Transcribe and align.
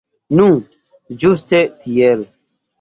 Nu, 0.39 0.47
ĝuste 1.25 1.63
tiel. 1.87 2.29